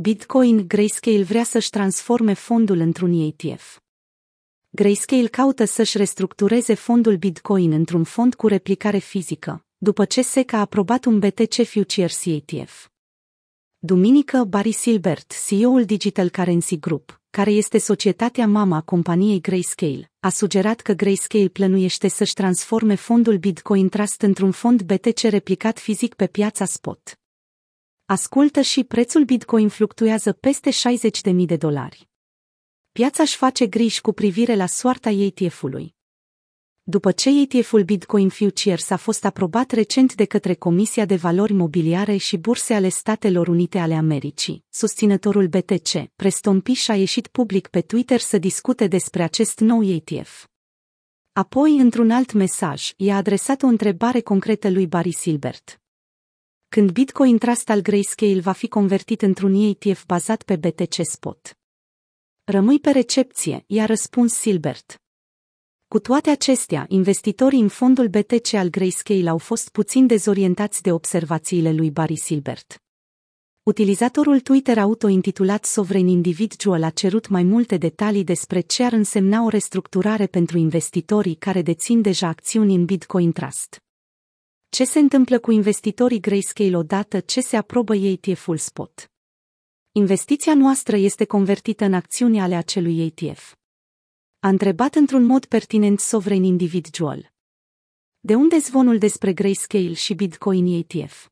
[0.00, 3.78] Bitcoin Grayscale vrea să-și transforme fondul într-un ETF.
[4.70, 10.60] Grayscale caută să-și restructureze fondul Bitcoin într-un fond cu replicare fizică, după ce SEC a
[10.60, 12.88] aprobat un BTC Futures ETF.
[13.78, 20.28] Duminică, Barry Silbert, CEO-ul Digital Currency Group, care este societatea mama a companiei Grayscale, a
[20.28, 26.26] sugerat că Grayscale plănuiește să-și transforme fondul Bitcoin Trust într-un fond BTC replicat fizic pe
[26.26, 27.18] piața spot.
[28.10, 32.08] Ascultă și prețul Bitcoin fluctuează peste 60.000 de dolari.
[32.92, 35.94] Piața își face griji cu privire la soarta ETF-ului.
[36.82, 42.16] După ce ETF-ul Bitcoin Futures a fost aprobat recent de către Comisia de Valori Mobiliare
[42.16, 47.80] și Burse ale Statelor Unite ale Americii, susținătorul BTC, Preston Pish a ieșit public pe
[47.80, 50.46] Twitter să discute despre acest nou ETF.
[51.32, 55.80] Apoi, într-un alt mesaj, i-a adresat o întrebare concretă lui Barry Silbert.
[56.70, 61.58] Când Bitcoin Trust al Grayscale va fi convertit într-un ETF bazat pe BTC Spot?
[62.44, 65.00] Rămâi pe recepție, i-a răspuns Silbert.
[65.88, 71.72] Cu toate acestea, investitorii în fondul BTC al Grayscale au fost puțin dezorientați de observațiile
[71.72, 72.82] lui Barry Silbert.
[73.62, 79.48] Utilizatorul Twitter auto-intitulat Sovereign Individual a cerut mai multe detalii despre ce ar însemna o
[79.48, 83.82] restructurare pentru investitorii care dețin deja acțiuni în Bitcoin Trust.
[84.70, 89.10] Ce se întâmplă cu investitorii Grayscale odată ce se aprobă ETF-ul spot?
[89.92, 93.54] Investiția noastră este convertită în acțiuni ale acelui ETF.
[94.38, 97.32] A întrebat într-un mod pertinent Sovereign Individual.
[98.20, 101.28] De unde zvonul despre Grayscale și Bitcoin ETF?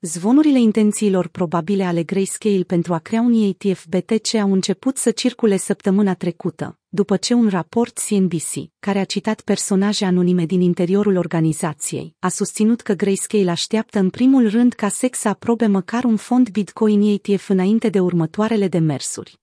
[0.00, 5.56] Zvonurile intențiilor probabile ale Grayscale pentru a crea un ETF BTC au început să circule
[5.56, 12.14] săptămâna trecută, după ce un raport CNBC, care a citat personaje anonime din interiorul organizației,
[12.18, 16.48] a susținut că Grayscale așteaptă în primul rând ca SEC să aprobe măcar un fond
[16.48, 19.38] Bitcoin ETF înainte de următoarele demersuri.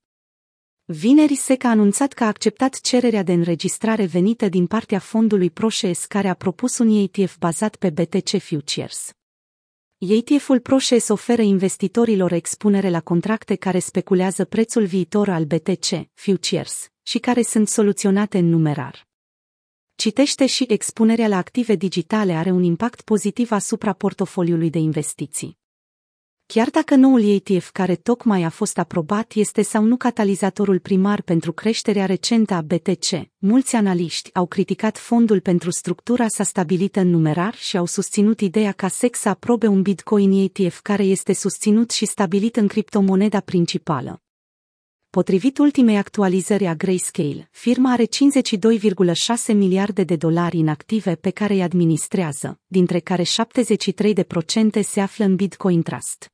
[0.84, 6.04] Vineri SEC a anunțat că a acceptat cererea de înregistrare venită din partea fondului Proșes
[6.04, 9.15] care a propus un ETF bazat pe BTC Futures.
[9.98, 17.18] ETF-ul ProShares oferă investitorilor expunere la contracte care speculează prețul viitor al BTC, futures, și
[17.18, 19.08] care sunt soluționate în numerar.
[19.94, 25.58] Citește și expunerea la active digitale are un impact pozitiv asupra portofoliului de investiții.
[26.46, 31.52] Chiar dacă noul ETF care tocmai a fost aprobat este sau nu catalizatorul primar pentru
[31.52, 37.54] creșterea recentă a BTC, mulți analiști au criticat fondul pentru structura sa stabilită în numerar
[37.54, 42.06] și au susținut ideea ca SEC să aprobe un Bitcoin ETF care este susținut și
[42.06, 44.22] stabilit în criptomoneda principală.
[45.10, 48.08] Potrivit ultimei actualizări a Grayscale, firma are 52,6
[49.54, 53.26] miliarde de dolari în active pe care îi administrează, dintre care 73%
[54.80, 56.30] se află în Bitcoin Trust.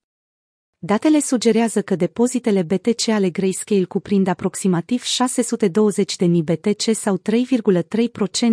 [0.84, 7.20] Datele sugerează că depozitele BTC ale Grayscale cuprind aproximativ 620.000 BTC sau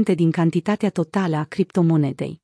[0.09, 2.41] 3,3% din cantitatea totală a criptomonedei.